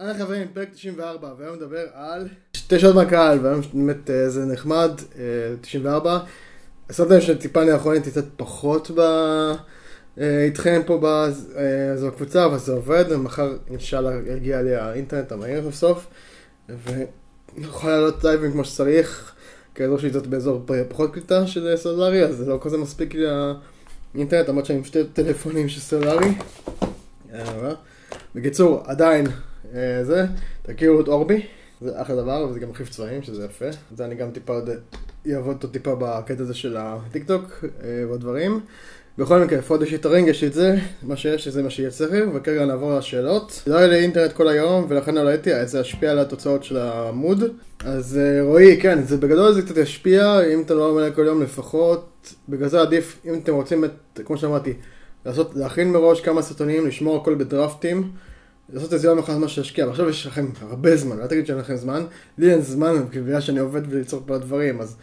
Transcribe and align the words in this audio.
אהלן 0.00 0.18
חברים, 0.18 0.48
פרק 0.54 0.68
94, 0.72 1.28
והיום 1.38 1.56
נדבר 1.56 1.86
על 1.94 2.28
שתי 2.56 2.78
שעות 2.78 2.94
מהקהל, 2.94 3.38
והיום 3.42 3.60
באמת 3.74 4.10
אה, 4.10 4.28
זה 4.30 4.44
נחמד, 4.46 4.90
אה, 5.18 5.22
94. 5.60 6.18
שמתם 6.92 7.20
שטיפה 7.20 7.62
אני 7.62 7.70
יכול 7.70 7.94
להתייצב 7.94 8.20
פחות 8.36 8.90
ב... 8.90 9.00
אה, 10.20 10.44
איתכם 10.44 10.82
פה 10.86 10.98
בז- 11.02 11.56
אה, 11.56 11.96
זו 11.96 12.08
הקבוצה, 12.08 12.44
אבל 12.46 12.58
זה 12.58 12.72
עובד, 12.72 13.04
ומחר 13.08 13.56
אינשאללה 13.70 14.10
יגיע 14.36 14.62
לי 14.62 14.74
האינטרנט 14.76 15.32
המהיר 15.32 15.62
סוף 15.64 15.74
סוף, 15.74 16.06
ויכול 16.68 17.90
לעלות 17.90 18.24
לייבים 18.24 18.52
כמו 18.52 18.64
שצריך, 18.64 19.34
כאזור 19.74 19.98
שלי 19.98 20.10
זאת 20.10 20.26
באזור 20.26 20.64
פחות 20.88 21.12
קליטה 21.12 21.46
של 21.46 21.76
סלולרי, 21.76 22.24
אז 22.24 22.36
זה 22.36 22.46
לא 22.46 22.58
כזה 22.60 22.78
מספיק 22.78 23.14
לי 23.14 23.24
האינטרנט, 24.14 24.48
למרות 24.48 24.66
שאני 24.66 24.78
עם 24.78 24.84
שתי 24.84 25.04
טלפונים 25.12 25.68
של 25.68 25.80
סלולרי. 25.80 26.34
אה, 27.34 27.72
בקיצור, 28.34 28.82
עדיין, 28.86 29.26
אה, 29.74 30.04
זה, 30.04 30.26
תכירו 30.62 31.00
את 31.00 31.08
אורבי, 31.08 31.46
זה 31.80 32.02
אחלה 32.02 32.16
דבר, 32.16 32.46
וזה 32.50 32.60
גם 32.60 32.70
מחליף 32.70 32.90
צבעים, 32.90 33.22
שזה 33.22 33.44
יפה. 33.44 33.68
זה 33.96 34.04
אני 34.04 34.14
גם 34.14 34.30
טיפה 34.30 34.52
עוד 34.52 34.70
אעבוד 35.32 35.54
אותו 35.54 35.68
טיפה 35.68 35.94
בקטע 35.94 36.42
הזה 36.42 36.54
של 36.54 36.76
הטיקטוק 36.78 37.64
אה, 37.64 38.04
ועוד 38.06 38.20
דברים. 38.20 38.60
בכל 39.18 39.40
מקרה, 39.40 39.58
יתרנג, 39.86 40.28
יש 40.28 40.42
לי 40.42 40.48
את 40.48 40.52
זה, 40.52 40.76
מה 41.02 41.16
שיש, 41.16 41.48
זה 41.48 41.62
מה 41.62 41.70
שיהיה 41.70 41.90
צריך, 41.90 42.24
וכרגע 42.34 42.66
נעבור 42.66 42.98
לשאלות. 42.98 43.62
לא 43.66 43.76
היה 43.76 43.86
לי 43.86 43.96
אינטרנט 43.96 44.32
כל 44.32 44.48
היום, 44.48 44.86
ולכן 44.88 45.14
לא 45.14 45.30
אז 45.30 45.70
זה 45.70 45.80
ישפיע 45.80 46.10
על 46.10 46.18
התוצאות 46.18 46.64
של 46.64 46.76
העמוד. 46.76 47.44
אז 47.84 48.18
אה, 48.18 48.42
רועי, 48.42 48.80
כן, 48.80 49.02
זה 49.02 49.16
בגדול 49.16 49.52
זה 49.52 49.62
קצת 49.62 49.76
ישפיע, 49.76 50.40
אם 50.54 50.62
אתה 50.62 50.74
לא 50.74 50.90
עומד 50.90 51.14
כל 51.14 51.24
יום 51.26 51.42
לפחות, 51.42 52.34
בגלל 52.48 52.68
זה 52.68 52.80
עדיף, 52.80 53.20
אם 53.24 53.34
אתם 53.42 53.54
רוצים, 53.54 53.84
את, 53.84 54.20
כמו 54.24 54.36
שאמרתי, 54.36 54.72
לעשות, 55.26 55.52
להכין 55.54 55.92
מראש 55.92 56.20
כמה 56.20 56.42
סרטונים, 56.42 56.86
לשמור 56.86 57.16
הכל 57.16 57.34
בדרפטים, 57.34 58.12
לעשות 58.72 58.92
איזה 58.92 59.08
יום 59.08 59.18
אחד 59.18 59.36
מה 59.36 59.48
שישקיע, 59.48 59.86
ועכשיו 59.86 60.08
יש 60.08 60.26
לכם 60.26 60.46
הרבה 60.60 60.96
זמן, 60.96 61.20
אל 61.20 61.26
תגיד 61.26 61.46
שאין 61.46 61.58
לכם 61.58 61.76
זמן, 61.76 62.04
לי 62.38 62.52
אין 62.52 62.60
זמן, 62.60 62.94
בגלל 63.10 63.40
שאני 63.40 63.58
עובד 63.60 63.82
וליצור 63.90 64.22
פה 64.26 64.38
דברים, 64.38 64.80
אז 64.80 64.96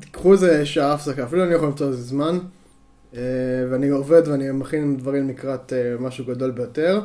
תיקחו 0.00 0.32
איזה 0.32 0.66
שעה 0.66 0.92
הפסקה, 0.92 1.24
אפילו 1.24 1.44
אני 1.44 1.54
יכול 1.54 1.68
למצוא 1.68 1.88
איזה 1.88 2.02
זמן, 2.02 2.38
ואני 3.70 3.88
עובד 3.88 4.28
ואני 4.28 4.50
מכין 4.50 4.96
דברים 4.96 5.28
לקראת 5.28 5.72
אה, 5.72 5.94
משהו 6.00 6.24
גדול 6.24 6.50
ביותר, 6.50 7.00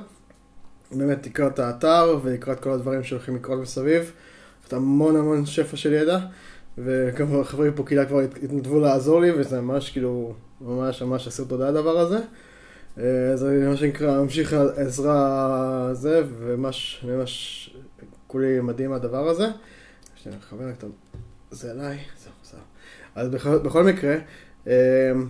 באמת 0.91 1.25
לקראת 1.27 1.59
האתר 1.59 2.19
ולקראת 2.23 2.59
כל 2.59 2.71
הדברים 2.71 3.03
שהולכים 3.03 3.35
לקרות 3.35 3.59
מסביב, 3.59 4.11
יש 4.67 4.73
המון 4.73 5.15
המון 5.15 5.45
שפע 5.45 5.77
של 5.77 5.93
ידע, 5.93 6.19
וכמובן 6.77 7.43
חברים 7.43 7.73
פה 7.73 7.83
קהילה 7.83 8.05
כבר 8.05 8.19
הת- 8.19 8.43
התנדבו 8.43 8.79
לעזור 8.79 9.21
לי, 9.21 9.31
וזה 9.31 9.61
ממש 9.61 9.89
כאילו, 9.89 10.33
ממש 10.61 11.01
ממש 11.01 11.27
אסיר 11.27 11.45
תודה 11.45 11.67
הדבר 11.67 11.97
הזה. 11.99 12.19
אה, 12.97 13.31
זה 13.35 13.65
מה 13.69 13.77
שנקרא, 13.77 14.21
ממשיך 14.21 14.53
העזרה 14.53 15.87
הזה, 15.89 16.23
וממש, 16.39 17.05
ממש, 17.07 17.69
כולי 18.27 18.59
מדהים 18.61 18.93
הדבר 18.93 19.29
הזה. 19.29 19.47
שנייה, 20.15 20.39
חבר 20.49 20.65
זה 21.51 21.71
עליי, 21.71 21.97
זהו, 22.23 22.33
זהו. 22.43 22.59
אז 23.15 23.29
בכל, 23.29 23.57
בכל 23.57 23.83
מקרה, 23.83 24.13
אה, 24.13 24.19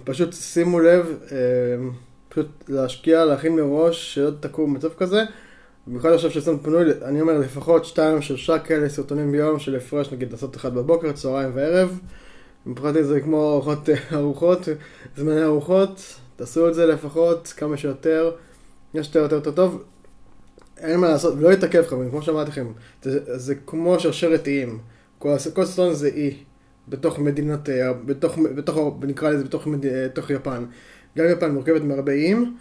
פשוט 0.03 0.33
שימו 0.33 0.79
לב, 0.79 1.17
אה, 1.31 1.37
פשוט 2.29 2.47
להשקיע, 2.67 3.25
להכין 3.25 3.55
מראש, 3.55 4.15
שלא 4.15 4.31
תקעו 4.39 4.67
במצב 4.67 4.93
כזה. 4.97 5.23
במיוחד 5.87 6.11
עכשיו 6.11 6.31
ששם 6.31 6.57
פנוי, 6.57 6.85
אני 7.05 7.21
אומר 7.21 7.37
לפחות 7.37 7.85
שתיים, 7.85 8.21
שלושה 8.21 8.59
כאלה 8.59 8.89
סרטונים 8.89 9.31
ביום 9.31 9.59
של 9.59 9.75
הפרש, 9.75 10.13
נגיד 10.13 10.31
לעשות 10.31 10.55
אחד 10.55 10.73
בבוקר, 10.73 11.11
צהריים 11.11 11.51
וערב. 11.53 11.99
מבחינתי 12.65 13.03
זה 13.03 13.21
כמו 13.21 13.51
ארוחות, 13.51 13.89
ארוחות, 14.13 14.67
זמני 15.17 15.43
ארוחות, 15.43 16.01
תעשו 16.35 16.67
את 16.67 16.73
זה 16.73 16.85
לפחות 16.85 17.53
כמה 17.57 17.77
שיותר, 17.77 18.31
יש 18.93 19.07
יותר 19.07 19.19
יותר 19.19 19.35
יותר 19.35 19.51
טוב. 19.51 19.83
אין 20.77 20.99
מה 20.99 21.09
לעשות, 21.09 21.33
לא 21.39 21.53
יתעכב 21.53 21.83
חברים, 21.87 22.09
כמו 22.09 22.21
שאמרתי 22.21 22.51
לכם, 22.51 22.71
זה, 23.01 23.37
זה 23.37 23.55
כמו 23.55 23.99
שרשרת 23.99 24.47
איים, 24.47 24.79
כל, 25.19 25.35
כל 25.53 25.65
סרטון 25.65 25.93
זה 25.93 26.07
אי, 26.07 26.37
בתוך 26.89 27.19
מדינת, 27.19 27.69
אה, 27.69 27.93
בתוך, 27.93 28.37
בתוך, 28.55 28.77
נקרא 29.01 29.29
לזה 29.29 29.43
בתוך, 29.43 29.67
מד- 29.67 29.85
אה, 29.85 30.05
בתוך 30.07 30.29
יפן. 30.29 30.65
גם 31.17 31.25
יפן 31.31 31.51
מורכבת 31.51 31.81
מהרבה 31.81 32.11
איים, 32.11 32.57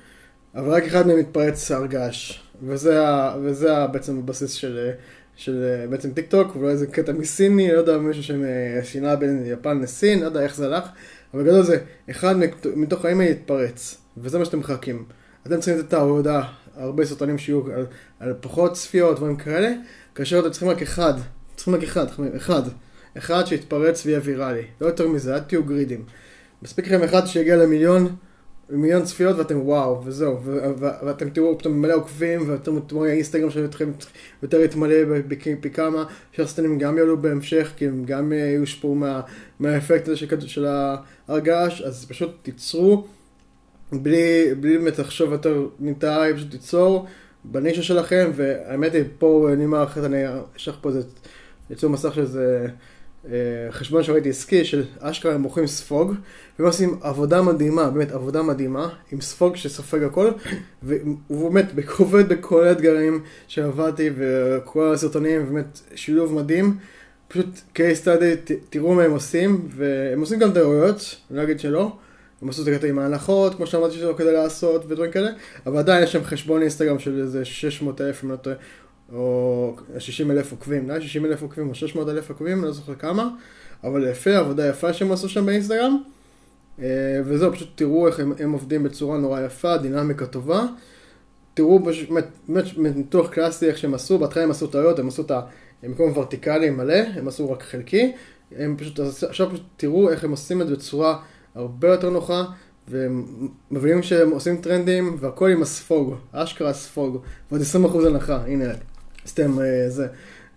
אבל 0.54 0.70
רק 0.70 0.82
אחד 0.84 1.06
מהם 1.06 1.18
מתפרץ 1.18 1.70
הר 1.70 1.86
געש, 1.86 2.40
וזה, 2.62 3.00
וזה 3.42 3.86
בעצם 3.92 4.18
הבסיס 4.18 4.52
של, 4.52 4.78
אה, 4.86 4.92
של 5.36 5.64
בעצם 5.90 6.10
טיק 6.12 6.26
טוק, 6.30 6.56
ואולי 6.56 6.76
זה 6.76 6.86
קטע 6.86 7.12
מסיני, 7.12 7.72
לא 7.72 7.78
יודע, 7.78 7.98
מישהו 7.98 8.22
ששינה 8.82 9.16
בין 9.16 9.42
יפן 9.46 9.80
לסין, 9.80 10.20
לא 10.20 10.24
יודע 10.24 10.42
איך 10.42 10.56
זה 10.56 10.66
הלך, 10.66 10.88
אבל 11.34 11.42
בגדול 11.42 11.62
זה, 11.62 11.78
אחד 12.10 12.36
מת- 12.36 12.66
מתוך 12.76 13.04
האם 13.04 13.20
יתפרץ, 13.22 13.96
וזה 14.16 14.38
מה 14.38 14.44
שאתם 14.44 14.58
מחכים. 14.58 15.04
אתם 15.46 15.56
צריכים 15.60 15.78
לתת 15.78 15.88
את 15.88 15.92
העבודה, 15.92 16.42
הרבה 16.76 17.04
סרטונים 17.04 17.38
שיהיו 17.38 17.62
על, 17.74 17.86
על 18.20 18.34
פחות 18.40 18.72
צפיות, 18.72 19.16
דברים 19.16 19.36
כאלה, 19.36 19.72
כאשר 20.14 20.38
אתם 20.40 20.50
צריכים 20.50 20.68
רק 20.68 20.82
אחד, 20.82 21.14
צריכים 21.56 21.74
רק 21.74 21.82
אחד, 21.82 22.06
אחד, 22.36 22.62
אחד 23.18 23.44
שיתפרץ 23.46 24.06
ויהיה 24.06 24.20
ויראלי, 24.24 24.62
לא 24.80 24.86
יותר 24.86 25.08
מזה, 25.08 25.34
אל 25.34 25.40
תהיו 25.40 25.64
גרידים. 25.64 26.04
מספיק 26.62 26.86
לכם 26.86 27.02
אחד 27.02 27.26
שיגיע 27.26 27.56
למיליון, 27.56 28.16
מיליון 28.70 29.04
צפיות 29.04 29.38
ואתם 29.38 29.60
וואו, 29.60 30.02
וזהו, 30.04 30.38
ואתם 30.78 31.30
תראו 31.30 31.58
פתאום 31.58 31.82
מלא 31.82 31.94
עוקבים, 31.94 32.50
ואתם 32.50 32.80
תראו 32.80 33.04
האינסטגרם 33.04 33.50
שלכם 33.50 33.90
יותר 34.42 34.60
יתמלא 34.60 34.94
פי 35.60 35.70
כמה, 35.70 36.04
שהסרטונים 36.32 36.78
גם 36.78 36.98
יעלו 36.98 37.22
בהמשך, 37.22 37.72
כי 37.76 37.86
הם 37.86 38.04
גם 38.04 38.32
אה, 38.32 38.38
יושפעו 38.38 38.94
מה- 38.94 39.20
מהאפקט 39.60 40.08
הזה 40.08 40.16
של, 40.16 40.66
געש, 41.38 41.82
אז 41.82 42.06
פשוט 42.08 42.30
תיצרו, 42.42 43.06
בלי, 43.92 44.54
באמת 44.60 44.98
לחשוב 44.98 45.32
יותר 45.32 45.66
מדי, 45.80 46.30
פשוט 46.36 46.50
תיצור 46.50 47.06
בנישה 47.44 47.82
שלכם, 47.82 48.30
והאמת 48.34 48.94
היא, 48.94 49.04
פה 49.18 49.48
אני 49.52 49.66
אחרת, 49.84 50.04
אני 50.04 50.22
אשלח 50.56 50.78
פה 50.80 50.88
איזה 50.88 51.00
ייצור 51.70 51.90
מסך 51.90 52.14
של 52.14 52.20
איזה 52.20 52.68
חשבון 53.70 54.02
שראיתי 54.02 54.28
עסקי, 54.28 54.64
של 54.64 54.84
אשכרה 55.00 55.34
הם 55.34 55.40
מוכרים 55.40 55.66
ספוג, 55.66 56.14
והם 56.58 56.68
עושים 56.68 56.98
עבודה 57.00 57.42
מדהימה, 57.42 57.90
באמת 57.90 58.12
עבודה 58.12 58.42
מדהימה, 58.42 58.88
עם 59.12 59.20
ספוג 59.20 59.56
שסופג 59.56 60.02
הכל, 60.02 60.30
והוא 60.82 61.50
באמת 61.50 61.72
עובד 61.98 62.28
בכל 62.28 62.64
האתגרים 62.64 63.22
שעבדתי, 63.48 64.10
וכל 64.16 64.92
הסרטונים, 64.92 65.46
באמת 65.46 65.80
שילוב 65.94 66.34
מדהים. 66.34 66.76
פשוט 67.28 67.46
case 67.74 68.04
study, 68.04 68.52
תראו 68.70 68.94
מה 68.94 69.02
הם 69.02 69.10
עושים, 69.10 69.68
והם 69.76 70.20
עושים 70.20 70.38
גם 70.38 70.52
טעויות, 70.52 71.16
אני 71.30 71.38
לא 71.38 71.42
אגיד 71.42 71.60
שלא. 71.60 71.92
הם 72.42 72.48
עשו 72.48 72.62
את 72.62 72.68
הקטע 72.68 72.86
עם 72.86 72.98
ההנחות, 72.98 73.54
כמו 73.54 73.66
שאמרתי 73.66 73.94
שזה 73.94 74.06
לא 74.06 74.14
כדי 74.16 74.32
לעשות, 74.32 74.84
ודברים 74.84 75.10
כאלה, 75.10 75.30
אבל 75.66 75.78
עדיין 75.78 76.04
יש 76.04 76.12
שם 76.12 76.24
חשבון 76.24 76.60
אינסטגרם 76.60 76.98
של 76.98 77.20
איזה 77.20 77.44
600 77.44 78.00
אלף, 78.00 78.24
אם 78.24 78.30
לא 78.30 78.36
טועה, 78.36 78.56
או 79.12 79.76
60 79.98 80.30
אלף 80.30 80.52
עוקבים, 80.52 80.88
לא 80.88 81.00
60 81.00 81.24
אלף 81.24 81.42
עוקבים 81.42 81.68
או 81.68 81.74
600 81.74 82.08
אלף 82.08 82.30
עוקבים, 82.30 82.64
לא 82.64 82.72
זוכר 82.72 82.94
כמה, 82.94 83.28
אבל 83.84 84.08
יפה, 84.08 84.36
עבודה 84.36 84.68
יפה 84.68 84.92
שהם 84.92 85.12
עשו 85.12 85.28
שם 85.28 85.46
באינסטגרם. 85.46 86.02
אה, 86.82 87.20
וזהו, 87.24 87.52
פשוט 87.52 87.68
תראו 87.74 88.06
איך 88.06 88.20
הם, 88.20 88.32
הם 88.38 88.52
עובדים 88.52 88.82
בצורה 88.82 89.18
נורא 89.18 89.40
יפה, 89.40 89.76
דינמיקה 89.76 90.26
טובה. 90.26 90.66
תראו 91.54 91.78
באמת, 91.78 92.24
באמת 92.48 92.96
ניתוח 92.96 93.30
קלאסי 93.30 93.66
איך 93.66 93.78
שהם 93.78 93.94
עשו, 93.94 94.18
בהתחלה 94.18 94.42
הם 94.42 94.50
עשו 94.50 94.66
טעויות, 94.66 94.98
הם 94.98 95.08
עשו 95.08 95.22
את 95.22 95.32
המקום 95.82 96.12
ורטיקלי 96.14 96.70
מלא, 96.70 96.94
הם 97.14 97.28
עשו 97.28 97.50
רק 97.50 97.62
חלקי, 97.62 98.12
הם 98.56 98.76
פשוט, 98.78 99.00
עכשיו 99.28 99.50
פשוט 99.50 99.62
תראו 99.76 100.10
איך 100.10 100.24
הם 100.24 100.30
עושים 100.30 100.62
את 100.62 100.68
זה 100.68 100.74
בצורה 100.74 101.18
הרבה 101.54 101.88
יותר 101.88 102.10
נוחה, 102.10 102.44
והם 102.88 103.24
מבינים 103.70 104.02
שהם 104.02 104.30
עושים 104.30 104.56
טרנדים, 104.56 105.16
והכל 105.20 105.50
עם 105.50 105.62
הספוג, 105.62 106.14
אשכרה 106.32 106.70
הספוג, 106.70 107.22
ועוד 107.50 107.62
20% 107.84 108.06
הנחה, 108.06 108.44
הנה, 108.46 108.64
סתם 109.28 109.60
אה, 109.60 109.90
זה, 109.90 110.06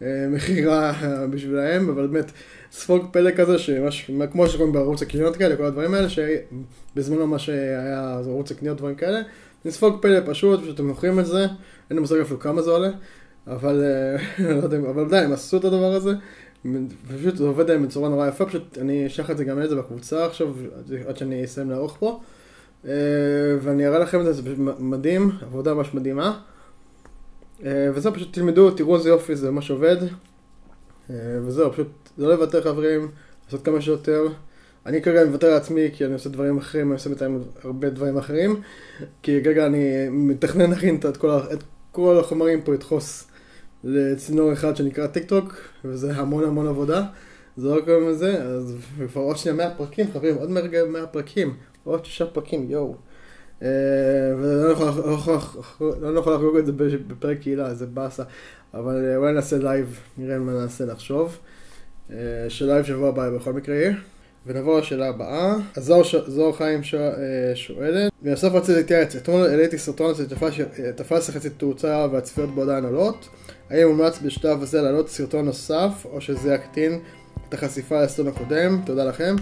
אה, 0.01 0.27
מכירה 0.29 0.91
אה, 1.03 1.27
בשבילהם, 1.27 1.89
אבל 1.89 2.07
באמת, 2.07 2.31
ספוג 2.71 3.05
פלא 3.11 3.31
כזה, 3.31 3.59
שמש, 3.59 4.11
כמו 4.31 4.47
שקוראים 4.47 4.73
בערוץ 4.73 5.01
הקניות 5.01 5.35
כאלה, 5.35 5.55
כל 5.55 5.65
הדברים 5.65 5.93
האלה, 5.93 6.07
שבזמנו 6.09 7.27
מה 7.27 7.39
שהיה 7.39 8.13
ערוץ 8.25 8.51
הקניות, 8.51 8.77
דברים 8.77 8.95
כאלה, 8.95 9.21
זה 9.65 9.71
ספוג 9.71 10.01
פלא 10.01 10.19
פשוט, 10.25 10.61
פשוט 10.61 10.75
אתם 10.75 10.87
מוכרים 10.87 11.19
את 11.19 11.25
זה, 11.25 11.39
אין 11.39 11.49
לי 11.97 11.99
מושג 11.99 12.19
אפילו 12.19 12.39
כמה 12.39 12.61
זה 12.61 12.71
עולה, 12.71 12.89
אבל 13.47 13.83
אה, 13.83 14.45
לא 14.55 14.63
יודע, 14.63 14.77
אבל 14.77 15.09
די, 15.09 15.17
הם 15.17 15.33
עשו 15.33 15.57
את 15.57 15.65
הדבר 15.65 15.93
הזה, 15.93 16.11
ופשוט 17.07 17.35
זה 17.35 17.43
עובד 17.43 17.69
להם 17.71 17.87
בצורה 17.87 18.09
נורא 18.09 18.27
יפה, 18.27 18.45
פשוט 18.45 18.77
אני 18.81 19.07
אשלח 19.07 19.31
את 19.31 19.37
זה 19.37 19.43
גם 19.43 19.59
לזה 19.59 19.75
בקבוצה 19.75 20.25
עכשיו, 20.25 20.47
עד- 21.07 21.17
שאני 21.17 21.45
אסיים 21.45 21.69
לערוך 21.69 21.97
פה, 21.99 22.19
אה, 22.85 22.91
ואני 23.61 23.87
אראה 23.87 23.99
לכם 23.99 24.19
את 24.19 24.25
זה, 24.25 24.33
זה 24.33 24.41
פשוט 24.41 24.57
מדהים, 24.79 25.31
עבודה 25.41 25.73
ממש 25.73 25.93
מדהימה. 25.93 26.39
אה, 27.65 27.89
וזהו, 27.93 28.13
פשוט 28.13 28.33
תלמדו, 28.33 28.71
תראו 28.71 28.95
איזה 28.95 29.09
יופי 29.09 29.35
זה 29.35 29.51
ממש 29.51 29.71
עובד. 29.71 29.97
אה, 31.09 31.15
וזהו, 31.45 31.71
פשוט 31.71 31.87
לא 32.17 32.29
לוותר 32.29 32.61
חברים, 32.61 33.11
לעשות 33.45 33.65
כמה 33.65 33.81
שיותר. 33.81 34.27
אני 34.85 35.01
כרגע 35.01 35.25
מוותר 35.25 35.47
על 35.47 35.53
עצמי 35.53 35.89
כי 35.93 36.05
אני 36.05 36.13
עושה 36.13 36.29
דברים 36.29 36.57
אחרים, 36.57 36.87
אני 36.87 36.93
עושה 36.93 37.09
בינתיים 37.09 37.43
הרבה 37.63 37.89
דברים 37.89 38.17
אחרים. 38.17 38.61
כי 39.21 39.43
כרגע 39.43 39.65
אני 39.65 40.09
מתכנן 40.09 40.69
להכין 40.69 40.99
את 41.09 41.17
כל, 41.17 41.29
את 41.53 41.63
כל 41.91 42.19
החומרים 42.19 42.61
פה, 42.61 42.73
לדחוס 42.73 43.27
לצינור 43.83 44.53
אחד 44.53 44.75
שנקרא 44.75 45.07
טיק 45.07 45.25
טוק, 45.25 45.55
וזה 45.85 46.15
המון 46.15 46.43
המון 46.43 46.67
עבודה. 46.67 47.03
זורק 47.57 47.85
קוראים 47.85 48.09
לזה, 48.09 48.43
אז 48.43 48.75
כבר 49.11 49.21
עוד 49.21 49.37
שנייה 49.37 49.57
100 49.57 49.75
פרקים, 49.75 50.11
חברים, 50.13 50.35
עוד 50.35 50.49
מרגע 50.49 50.85
100 50.85 51.07
פרקים, 51.07 51.55
עוד 51.83 52.05
שישה 52.05 52.25
פרקים, 52.25 52.71
יואו. 52.71 52.95
ולא 53.61 54.75
לא 55.81 56.13
לא 56.13 56.19
יכול 56.19 56.33
לחגוג 56.33 56.57
את 56.57 56.65
זה 56.65 56.71
בפרק 57.07 57.39
קהילה, 57.39 57.73
זה 57.73 57.85
באסה. 57.85 58.23
אבל 58.73 59.05
אה, 59.05 59.15
אולי 59.15 59.33
נעשה 59.33 59.57
live, 59.57 59.99
נראה 60.17 60.39
מה 60.39 60.51
נעשה 60.51 60.85
לחשוב. 60.85 61.37
אה, 62.11 62.15
ש 62.49 62.61
live 62.61 62.85
שבוע 62.85 63.09
הבא 63.09 63.29
בכל 63.29 63.53
מקרה 63.53 63.75
יהיה. 63.75 63.93
ונעבור 64.45 64.79
לשאלה 64.79 65.07
הבאה. 65.09 65.55
אז 65.77 65.93
זוהר 66.27 66.53
חיים 66.53 66.81
אה, 66.93 67.55
שואלת, 67.55 68.11
בנוסף 68.21 68.49
רציתי 68.53 68.77
להתייעץ, 68.77 69.15
אתמול 69.15 69.47
העליתי 69.47 69.77
סרטון 69.77 70.13
שתפס 70.15 71.29
יחסית 71.29 71.53
תאוצה 71.57 72.07
והצפיות 72.11 72.55
בו 72.55 72.61
עדיין 72.61 72.85
עולות. 72.85 73.29
האם 73.69 73.87
מומלץ 73.87 74.19
בשלב 74.21 74.61
הזה 74.61 74.81
להעלות 74.81 75.09
סרטון 75.09 75.45
נוסף, 75.45 76.05
או 76.05 76.21
שזה 76.21 76.53
יקטין 76.53 76.99
את 77.49 77.53
החשיפה 77.53 78.03
לסרטון 78.03 78.27
הקודם? 78.27 78.81
תודה 78.85 79.05
לכם. 79.05 79.35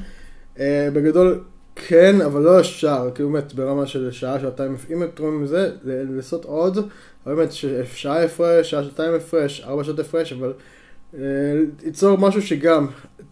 בגדול 0.94 1.44
כן, 1.87 2.21
אבל 2.21 2.41
לא 2.41 2.59
ישר, 2.59 3.09
כאילו 3.15 3.29
באמת 3.29 3.53
ברמה 3.53 3.87
של 3.87 4.11
שעה, 4.11 4.39
שעתיים, 4.39 4.75
אם 4.89 5.03
אתם 5.03 5.23
רואים 5.23 5.43
מזה, 5.43 5.71
ל- 5.83 6.15
לעשות 6.15 6.45
עוד, 6.45 6.89
באמת 7.25 7.49
שעה 7.93 8.23
הפרש, 8.23 8.71
שעה, 8.71 8.83
שעתיים 8.83 9.13
הפרש, 9.13 9.61
ארבע 9.61 9.83
שעות 9.83 9.99
הפרש, 9.99 10.33
אבל 10.33 10.53
אה, 11.13 11.19
ליצור 11.83 12.17
משהו 12.17 12.41
שגם, 12.41 12.87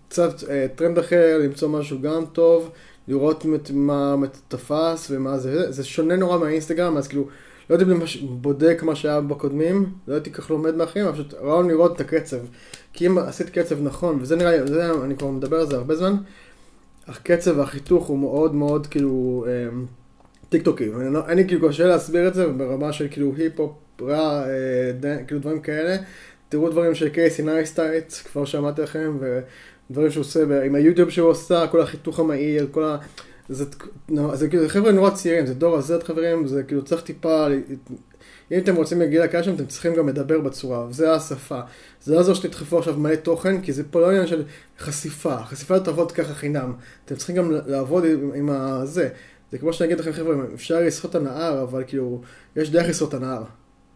קצת 0.09 0.49
אה, 0.49 0.67
טרנד 0.75 0.97
אחר, 0.99 1.39
למצוא 1.43 1.69
משהו 1.69 2.01
גם 2.01 2.25
טוב, 2.25 2.71
לראות 3.07 3.45
את 3.55 3.71
מה 3.71 4.15
את 4.23 4.37
תפס 4.47 5.07
ומה 5.11 5.37
זה, 5.37 5.71
זה 5.71 5.83
שונה 5.83 6.15
נורא 6.15 6.37
מהאינסטגרם, 6.37 6.97
אז 6.97 7.07
כאילו, 7.07 7.27
לא 7.69 7.75
הייתי 7.75 7.93
ממש 7.93 8.17
בודק 8.17 8.79
מה 8.83 8.95
שהיה 8.95 9.21
בקודמים, 9.21 9.89
לא 10.07 10.13
הייתי 10.13 10.31
כך 10.31 10.49
לומד 10.49 10.75
מאחרים, 10.75 11.13
פשוט 11.13 11.33
רעיון 11.33 11.67
לראות 11.67 11.95
את 11.95 12.01
הקצב. 12.01 12.37
כי 12.93 13.07
אם 13.07 13.17
עשית 13.17 13.49
קצב 13.49 13.81
נכון, 13.83 14.19
וזה 14.21 14.35
נראה 14.35 14.57
לי, 14.57 14.67
זה, 14.67 14.91
אני 15.03 15.17
כבר 15.17 15.27
מדבר 15.27 15.59
על 15.59 15.67
זה 15.67 15.75
הרבה 15.75 15.95
זמן, 15.95 16.15
הקצב 17.07 17.57
והחיתוך 17.57 18.05
הוא 18.07 18.19
מאוד 18.19 18.55
מאוד 18.55 18.87
כאילו 18.87 19.45
אמ, 19.47 19.85
טיק 20.49 20.63
טוקי, 20.63 20.89
ואני 20.89 21.13
לא- 21.13 21.25
אני 21.27 21.47
כאילו 21.47 21.69
קשה 21.69 21.85
להסביר 21.85 22.27
את 22.27 22.33
זה 22.33 22.47
ברמה 22.47 22.93
של 22.93 23.07
כאילו 23.11 23.33
היפ-הופ, 23.37 23.71
רע, 24.01 24.43
אה, 25.03 25.17
כאילו 25.27 25.39
דברים 25.41 25.59
כאלה. 25.59 25.97
תראו 26.49 26.69
דברים 26.69 26.95
של 26.95 27.09
קייסי 27.09 27.43
נייסטט, 27.43 28.13
כבר 28.13 28.45
שמתי 28.45 28.81
לכם, 28.81 29.17
ודברים 29.89 30.11
שהוא 30.11 30.21
עושה 30.21 30.63
עם 30.65 30.75
היוטיוב 30.75 31.09
שהוא 31.09 31.29
עושה, 31.29 31.67
כל 31.67 31.81
החיתוך 31.81 32.19
המהיר, 32.19 32.67
כל 32.71 32.83
ה... 32.83 32.97
זה 33.49 34.47
כאילו 34.49 34.69
חבר'ה 34.69 34.91
נורא 34.91 35.09
צעירים, 35.09 35.45
זה 35.45 35.53
דור 35.53 35.77
ה 35.77 35.90
Z 35.90 36.03
חברים, 36.03 36.47
זה 36.47 36.63
כאילו 36.63 36.83
צריך 36.85 37.01
טיפה, 37.01 37.47
אם 38.51 38.57
אתם 38.57 38.75
רוצים 38.75 38.99
להגיע 38.99 39.23
לקהל 39.23 39.43
שם, 39.43 39.55
אתם 39.55 39.65
צריכים 39.65 39.95
גם 39.95 40.09
לדבר 40.09 40.39
בצורה, 40.39 40.85
וזה 40.89 41.13
השפה. 41.13 41.59
זה 42.03 42.13
לא 42.13 42.17
יעזור 42.17 42.35
שתדחפו 42.35 42.79
עכשיו 42.79 42.97
מלא 42.97 43.15
תוכן, 43.15 43.61
כי 43.61 43.73
זה 43.73 43.83
פה 43.91 44.01
לא 44.01 44.09
עניין 44.09 44.27
של 44.27 44.43
חשיפה, 44.79 45.43
חשיפה 45.43 45.75
לא 45.75 45.79
תעבוד 45.79 46.11
ככה 46.11 46.33
חינם. 46.33 46.73
אתם 47.05 47.15
צריכים 47.15 47.35
גם 47.35 47.51
לעבוד 47.65 48.05
עם, 48.05 48.31
עם 48.35 48.49
הזה. 48.49 49.09
זה 49.51 49.57
כמו 49.57 49.73
שאני 49.73 49.87
אגיד 49.87 49.99
לכם, 49.99 50.11
חבר'ה, 50.11 50.35
אפשר 50.53 50.79
לשחות 50.79 51.11
את 51.11 51.15
הנהר, 51.15 51.61
אבל 51.61 51.83
כאילו, 51.87 52.21
יש 52.55 52.69
דרך 52.69 52.89
לשחות 52.89 53.09
את 53.09 53.13
הנהר. 53.13 53.43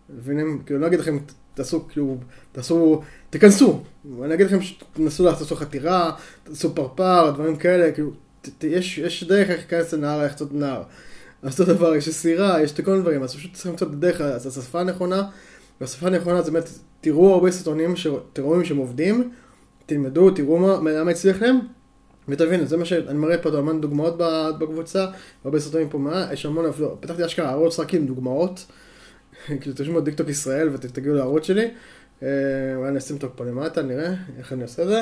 מבינים? 0.10 0.62
כאילו, 0.66 0.80
לא 0.80 0.88
אגיד 0.88 1.00
לכם, 1.00 1.18
תעשו, 1.54 1.88
כאילו, 1.88 2.18
תעשו, 2.52 3.02
תיכנסו. 3.30 3.84
אני 4.24 4.34
אגיד 4.34 4.46
לכם, 4.46 4.58
תנסו 4.94 5.26
לעשות 5.26 5.58
חתירה, 5.58 6.12
תעשו 6.44 6.76
פרפר, 6.76 7.32
דברים 7.32 7.56
כאלה, 7.56 7.92
כאילו, 7.92 8.12
ת, 8.42 8.50
ת, 8.58 8.64
יש, 8.64 8.98
יש 8.98 9.24
דרך 9.24 9.50
איך 9.50 9.60
להיכנס 9.60 9.94
לנהר, 9.94 10.24
איך 10.24 10.32
לעשות 10.32 10.54
נהר. 10.54 10.84
אז 11.44 11.60
אותו 11.60 11.74
דבר, 11.74 11.96
יש 11.96 12.10
סירה, 12.10 12.62
יש 12.62 12.72
את 12.72 12.86
כל 12.86 12.92
הדברים, 12.92 13.24
אז 13.24 13.36
פשוט 13.36 13.54
צריכים 13.54 13.72
למצוא 13.72 13.88
את 13.88 13.94
הדרך, 13.94 14.22
אז 14.22 14.48
השפה 14.48 14.80
הנכונה, 14.80 15.24
והשפה 15.82 16.08
הנכונה 16.08 16.42
זה 16.42 16.52
באמת, 16.52 16.70
תראו 17.02 17.34
הרבה 17.34 17.52
סרטונים, 17.52 17.96
ש- 17.96 18.08
תראו 18.34 18.66
שהם 18.66 18.78
עובדים, 18.78 19.32
תלמדו, 19.86 20.32
תראו 20.32 20.58
מה, 20.58 20.92
למה 20.92 21.12
הצליח 21.12 21.42
להם, 21.42 21.60
ותבינו, 22.28 22.66
זה 22.66 22.78
מה 22.78 22.86
שאני 22.86 23.18
מראה 23.18 23.38
פה 23.38 23.50
המון 23.50 23.82
דוגמאות 23.82 24.18
בקבוצה, 24.60 25.06
הרבה 25.44 25.60
סרטונים 25.60 25.90
פה, 25.90 25.98
מה, 25.98 26.28
יש 26.34 26.46
המון, 26.46 26.66
אפילו, 26.66 26.98
פתחתי 27.02 27.26
אשכרה 27.26 27.50
ערוץ 27.50 27.80
רק 27.80 27.94
עם 27.94 28.06
דוגמאות, 28.06 28.66
כאילו 29.62 29.76
תרשמו 29.76 30.02
בדיקטוק 30.02 30.30
ישראל 30.30 30.70
ותגיעו 30.74 31.16
לערוץ 31.16 31.44
שלי, 31.44 31.72
אה, 32.24 32.28
אולי 32.76 32.90
אני 32.90 32.98
אשים 32.98 33.16
אותו 33.16 33.30
פה 33.36 33.46
למטה, 33.46 33.82
נראה 33.82 34.14
איך 34.38 34.54
אני 34.54 34.64
עושה 34.64 34.84
את 34.84 34.88
זה. 34.88 35.02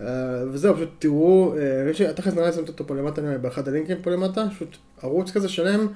אה, 0.00 0.44
וזהו, 0.52 0.74
פשוט 0.74 0.88
תראו, 0.98 1.54
אה, 1.56 1.90
יש 1.90 2.00
לי, 2.00 2.14
תכף 2.14 2.34
נראה 2.34 2.46
לי 2.46 2.52
שמת 2.52 2.68
אותו 2.68 2.86
פה 2.86 2.94
למטה, 2.94 3.22
נראה 3.22 3.32
לי, 3.32 3.38
באחד 3.38 3.68
הלינקים 3.68 4.02
פה 4.02 4.10
למטה, 4.10 4.46
פשוט 4.50 4.76
ערוץ 5.02 5.30
כזה 5.30 5.48
שלם, 5.48 5.86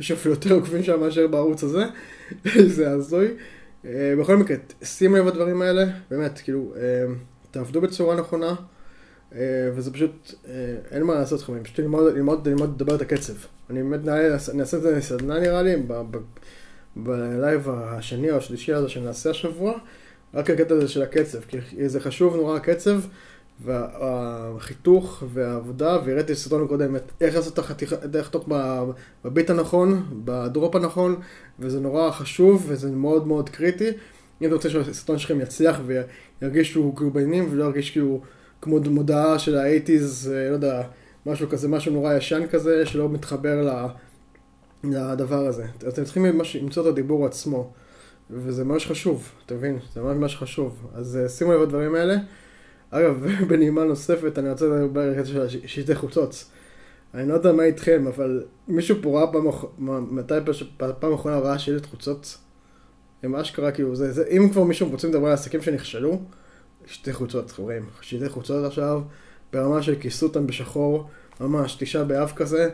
יש 0.00 0.10
אפילו 0.12 0.34
יותר 0.34 0.54
עוקבים 0.54 0.82
שם 0.82 1.00
מאשר 1.00 1.26
בערוץ 1.26 1.64
הזה, 1.64 1.84
זה 2.76 2.90
הזוי. 2.90 3.28
אה, 3.84 4.14
בכל 4.20 4.36
מקרה, 4.36 4.56
שימו 4.82 5.16
לב 5.16 5.26
לדברים 5.26 5.62
האלה, 5.62 5.84
באמת, 6.10 6.38
כאילו, 6.38 6.74
תעבדו 7.50 7.80
בצורה 7.80 8.16
נכונה, 8.16 8.54
וזה 9.74 9.92
פשוט, 9.92 10.34
אין 10.90 11.02
מה 11.02 11.14
לעשות 11.14 11.40
לכם, 11.40 11.64
פשוט 11.64 11.78
ללמוד, 11.78 12.14
ללמוד, 12.14 12.48
ללמוד 12.48 12.74
לדבר 12.74 12.94
את 12.94 13.00
הקצב. 13.00 13.32
אני 13.70 13.82
באמת, 13.82 14.04
נראה 14.04 14.28
לי, 14.28 14.34
את 14.34 14.82
זה 14.82 15.00
סדנה 15.00 15.40
נראה 15.40 15.62
לי, 15.62 15.74
בלייב 16.96 17.68
השני 17.70 18.30
או 18.30 18.36
השלישי 18.36 18.72
הזה 18.72 18.88
שנעשה 18.88 19.30
השבוע, 19.30 19.72
רק 20.34 20.50
הקטע 20.50 20.74
הזה 20.74 20.88
של 20.88 21.02
הקצב, 21.02 21.38
כי 21.40 21.88
זה 21.88 22.00
חשוב 22.00 22.36
נורא 22.36 22.56
הקצב, 22.56 23.00
והחיתוך 23.64 25.22
והעבודה, 25.32 25.98
והראיתי 26.04 26.34
סרטון 26.34 26.68
קודם 26.68 26.96
איך 27.20 27.34
לעשות 27.34 27.54
את 27.54 27.58
החתיכה, 27.58 27.96
איך 28.14 28.26
לחתוך 28.26 28.48
בביט 29.24 29.50
הנכון, 29.50 30.06
בדרופ 30.24 30.76
הנכון, 30.76 31.16
וזה 31.58 31.80
נורא 31.80 32.10
חשוב 32.10 32.64
וזה 32.68 32.90
מאוד 32.90 33.26
מאוד 33.26 33.48
קריטי. 33.48 33.88
אם 34.42 34.46
אתה 34.46 34.54
רוצה 34.54 34.70
שהסרטון 34.70 35.18
שלכם 35.18 35.40
יצליח 35.40 35.80
וירגיש 36.42 36.72
שהוא 36.72 36.96
כאילו 36.96 37.10
בעניינים 37.10 37.48
ולא 37.50 37.64
ירגיש 37.64 37.90
כאילו 37.90 38.20
כמו 38.62 38.80
מודעה 38.80 39.38
של 39.38 39.58
האייטיז, 39.58 40.32
לא 40.48 40.54
יודע, 40.54 40.82
משהו 41.26 41.48
כזה, 41.48 41.68
משהו 41.68 41.92
נורא 41.92 42.14
ישן 42.14 42.46
כזה, 42.50 42.86
שלא 42.86 43.08
מתחבר. 43.08 43.86
לדבר 44.84 45.46
הזה. 45.46 45.66
אתם 45.88 46.04
צריכים 46.04 46.26
למצוא 46.62 46.82
את 46.82 46.88
הדיבור 46.88 47.26
עצמו, 47.26 47.72
וזה 48.30 48.64
ממש 48.64 48.86
חשוב, 48.86 49.28
אתה 49.46 49.54
מבין? 49.54 49.78
זה 49.94 50.02
ממש 50.02 50.16
ממש 50.16 50.36
חשוב. 50.36 50.86
אז 50.94 51.16
אה, 51.22 51.28
שימו 51.28 51.52
לב 51.52 51.60
לדברים 51.60 51.94
האלה. 51.94 52.16
אגב, 52.90 53.26
בנימה 53.48 53.84
נוספת, 53.84 54.38
אני 54.38 54.50
רוצה 54.50 54.66
לדבר 54.66 55.00
על 55.00 55.12
הקטע 55.12 55.24
של 55.24 55.66
שלטי 55.66 55.94
חוצות. 55.94 56.44
אני 57.14 57.28
לא 57.28 57.34
יודע 57.34 57.52
מה 57.52 57.62
איתכם, 57.62 58.06
אבל 58.06 58.44
מישהו 58.68 58.96
פה 59.02 59.18
ראה 59.20 59.32
פעם, 59.32 59.46
מתי 60.16 60.34
פעם 61.00 61.12
אחרונה 61.12 61.38
ראה 61.38 61.58
שלט 61.58 61.86
חוצות? 61.86 62.38
הם 63.22 63.34
אשכרה 63.34 63.72
כאילו, 63.72 63.96
זה, 63.96 64.12
זה, 64.12 64.24
אם 64.30 64.48
כבר 64.52 64.64
מישהו 64.64 64.88
רוצים 64.88 65.10
לדבר 65.10 65.26
על 65.26 65.32
עסקים 65.32 65.62
שנכשלו, 65.62 66.22
שלטי 66.86 67.12
חוצות, 67.12 67.50
חברים. 67.50 67.86
שלטי 68.00 68.28
חוצות 68.28 68.64
עכשיו, 68.64 69.02
ברמה 69.52 69.82
של 69.82 69.94
כיסו 70.00 70.26
אותם 70.26 70.46
בשחור, 70.46 71.08
ממש, 71.40 71.76
תשעה 71.80 72.04
באב 72.04 72.32
כזה. 72.36 72.70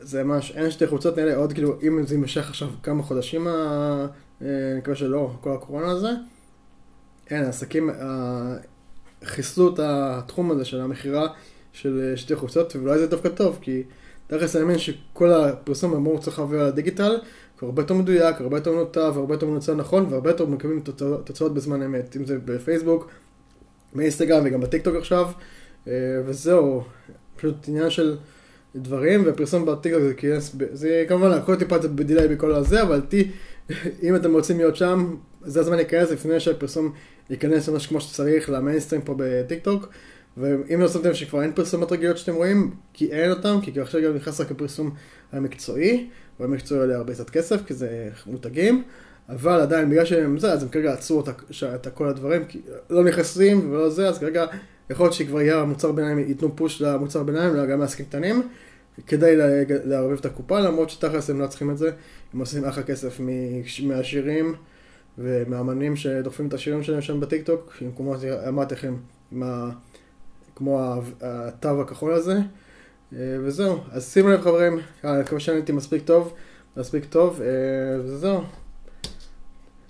זה 0.00 0.24
ממש, 0.24 0.52
אין 0.56 0.70
שתי 0.70 0.86
חולצות 0.86 1.18
נראה 1.18 1.36
עוד 1.36 1.52
כאילו, 1.52 1.78
אם 1.82 2.06
זה 2.06 2.14
יימשך 2.14 2.48
עכשיו 2.48 2.68
כמה 2.82 3.02
חודשים, 3.02 3.48
אה, 3.48 4.06
אני 4.40 4.78
מקווה 4.78 4.96
שלא, 4.96 5.36
כל 5.40 5.52
הקורונה 5.52 5.90
הזה, 5.90 6.10
אין, 7.30 7.44
העסקים 7.44 7.90
חיסלו 9.24 9.74
את 9.74 9.78
התחום 9.82 10.50
הזה 10.50 10.64
של 10.64 10.80
המכירה 10.80 11.28
של 11.72 12.10
אה, 12.10 12.16
שתי 12.16 12.36
חולצות, 12.36 12.76
ואולי 12.76 12.98
זה 12.98 13.06
דווקא 13.06 13.28
טוב, 13.28 13.58
כי 13.60 13.82
תכלס 14.26 14.56
אני 14.56 14.64
מאמין 14.64 14.78
שכל 14.78 15.32
הפרסום 15.32 15.94
אמור 15.94 16.18
צריך 16.18 16.38
לעבור 16.38 16.56
על 16.56 16.66
הדיגיטל, 16.66 17.16
הוא 17.60 17.66
הרבה 17.66 17.82
יותר 17.82 17.94
מדויק, 17.94 18.40
הרבה 18.40 18.56
יותר 18.56 18.72
מנותב, 18.72 19.12
הרבה 19.16 19.34
יותר 19.34 19.46
מנוצל 19.46 19.74
נכון, 19.74 20.06
והרבה 20.10 20.30
יותר 20.30 20.46
מקבלים 20.46 20.82
תוצאות, 21.24 21.54
בזמן 21.54 21.82
אמת, 21.82 22.16
אם 22.16 22.24
זה 22.24 22.38
בפייסבוק, 22.44 23.10
באינסטגרם 23.94 24.42
וגם 24.46 24.60
בטיקטוק 24.60 24.96
עכשיו, 24.96 25.30
אה, 25.88 25.92
וזהו, 26.26 26.82
פשוט 27.36 27.68
עניין 27.68 27.90
של... 27.90 28.16
דברים, 28.76 29.22
ופרסום 29.26 29.66
בטיקטוק 29.66 30.02
זה 30.02 30.14
כנס, 30.14 30.56
זה 30.72 31.04
כמובן 31.08 31.30
הכל 31.30 31.56
טיפה 31.56 31.78
בדיליי 31.78 32.28
בכל 32.28 32.52
הזה, 32.52 32.82
אבל 32.82 33.00
תי, 33.00 33.30
אם 34.02 34.16
אתם 34.16 34.32
רוצים 34.32 34.56
להיות 34.56 34.76
שם, 34.76 35.16
זה 35.42 35.60
הזמן 35.60 35.76
להיכנס 35.76 36.10
לפני 36.10 36.40
שהפרסום 36.40 36.92
ייכנס 37.30 37.68
ממש 37.68 37.86
כמו 37.86 38.00
שצריך 38.00 38.50
למיינסטרים 38.50 39.02
פה 39.02 39.14
בטיקטוק, 39.18 39.88
ואם 40.36 40.80
לא 40.80 40.88
שמתם 40.88 41.14
שכבר 41.14 41.42
אין 41.42 41.52
פרסומות 41.52 41.92
רגילות 41.92 42.18
שאתם 42.18 42.34
רואים, 42.34 42.74
כי 42.92 43.12
אין 43.12 43.30
אותם, 43.30 43.58
כי 43.62 43.80
עכשיו 43.80 44.02
גם 44.02 44.14
נכנס 44.14 44.40
רק 44.40 44.50
הפרסום 44.50 44.90
המקצועי, 45.32 46.08
והמקצועי 46.40 46.80
עולה 46.80 46.96
הרבה 46.96 47.14
קצת 47.14 47.30
כסף, 47.30 47.66
כי 47.66 47.74
זה 47.74 48.08
מותגים, 48.26 48.82
אבל 49.28 49.60
עדיין 49.60 49.90
בגלל 49.90 50.04
שהם 50.04 50.38
זה, 50.38 50.52
אז 50.52 50.62
הם 50.62 50.68
כרגע 50.68 50.92
עצרו 50.92 51.20
את, 51.20 51.28
את 51.74 51.86
כל 51.94 52.08
הדברים, 52.08 52.44
כי 52.44 52.60
לא 52.90 53.04
נכנסים 53.04 53.72
ולא 53.72 53.90
זה, 53.90 54.08
אז 54.08 54.18
כרגע 54.18 54.46
יכול 54.90 55.06
להיות 55.06 55.14
שכבר 55.14 55.40
יהיה 55.40 55.60
המוצר 55.60 55.92
ביניים, 55.92 56.18
ייתנו 56.18 56.56
פוש 56.56 56.82
למוצר 56.82 57.22
ביניים, 57.22 57.66
גם 57.66 57.80
לעסקים 57.80 58.06
קטנים, 58.06 58.48
כדי 59.06 59.36
לערבב 59.84 60.18
את 60.18 60.26
הקופה, 60.26 60.60
למרות 60.60 60.90
שתכלס 60.90 61.30
הם 61.30 61.40
לא 61.40 61.46
צריכים 61.46 61.70
את 61.70 61.78
זה, 61.78 61.90
הם 62.34 62.40
עושים 62.40 62.64
אחלה 62.64 62.82
כסף 62.82 63.20
מהשירים 63.82 64.54
ומאמנים 65.18 65.96
שדוחפים 65.96 66.48
את 66.48 66.54
השירים 66.54 66.82
שלהם 66.82 67.00
שם 67.00 67.20
בטיקטוק, 67.20 67.76
כמו 67.96 68.14
אמרתי 68.48 68.74
לכם, 68.74 68.94
ה... 69.42 69.70
כמו 70.56 70.94
התו 71.20 71.80
הכחול 71.80 72.12
הזה, 72.14 72.38
וזהו, 73.12 73.78
אז 73.92 74.12
שימו 74.12 74.28
לב 74.28 74.40
חברים, 74.40 74.80
אני 75.04 75.20
מקווה 75.20 75.40
שאני 75.40 75.56
הייתי 75.56 75.72
מספיק 75.72 76.04
טוב, 76.04 76.32
מספיק 76.76 77.04
טוב, 77.04 77.40
וזהו. 78.04 78.40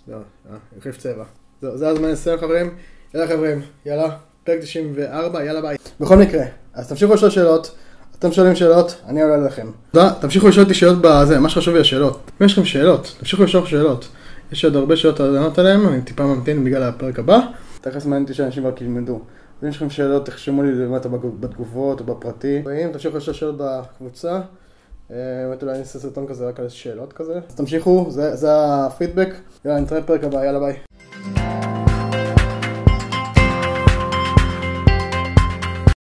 זהו, 0.06 0.20
החליף 0.78 0.98
צבע. 0.98 1.24
זהו, 1.62 1.78
זה 1.78 1.88
הזמן 1.88 2.08
לסיים 2.08 2.38
חברים, 2.38 2.74
יאללה 3.14 3.28
חברים, 3.28 3.62
יאללה. 3.86 4.16
פרק 4.44 4.58
94, 4.60 5.44
יאללה 5.44 5.60
ביי. 5.60 5.76
בכל 6.00 6.16
מקרה, 6.16 6.44
אז 6.74 6.88
תמשיכו 6.88 7.14
לשאול 7.14 7.30
שאלות, 7.30 7.74
אתם 8.18 8.32
שואלים 8.32 8.56
שאלות, 8.56 9.00
אני 9.06 9.22
עולה 9.22 9.36
לכם. 9.36 9.70
תודה, 9.92 10.10
תמשיכו 10.20 10.48
לשאול 10.48 10.64
אותי 10.64 10.74
שאלות 10.74 10.98
בזה, 11.00 11.38
מה 11.38 11.48
שחשוב 11.48 11.74
לי 11.74 11.80
השאלות. 11.80 12.30
אם 12.40 12.46
יש 12.46 12.52
לכם 12.52 12.64
שאלות, 12.64 13.16
תמשיכו 13.18 13.44
לשאול 13.44 13.66
שאלות. 13.66 14.08
יש 14.52 14.64
עוד 14.64 14.76
הרבה 14.76 14.96
שאלות 14.96 15.20
לענות 15.20 15.58
עליהן, 15.58 15.86
אני 15.86 16.02
טיפה 16.02 16.24
ממתין 16.26 16.64
בגלל 16.64 16.82
הפרק 16.82 17.18
הבא. 17.18 17.38
תכף 17.80 18.06
מעניין 18.06 18.22
אותי 18.22 18.34
שאנשים 18.34 18.66
רק 18.66 18.80
ילמדו. 18.80 19.20
אם 19.62 19.68
יש 19.68 19.76
לכם 19.76 19.90
שאלות, 19.90 20.26
תחשמו 20.26 20.62
לי 20.62 20.72
למטה 20.72 21.08
בתגובות 21.08 22.00
או 22.00 22.04
בפרטי. 22.04 22.62
ואם 22.64 22.92
תמשיכו 22.92 23.16
לשאול 23.16 23.36
שאלות 23.36 23.56
בקבוצה, 23.58 24.40
אה, 25.10 25.16
באמת 25.48 25.62
אולי 25.62 25.72
אני 25.72 25.80
אעשה 25.80 25.98
סרטון 25.98 26.26
כזה 26.26 26.48
רק 26.48 26.60
על 26.60 26.68
שאלות 26.68 27.12
כזה. 27.12 27.40
אז 27.48 27.54
תמשיכו, 27.54 28.06
זה, 28.10 28.48
הפידבק. 28.52 29.34
יאללה, 29.64 29.80
נתראה 29.80 30.00
בפרק 30.00 30.24
הבא, 30.24 30.44
יאללה 30.44 30.60
ביי. 30.60 30.76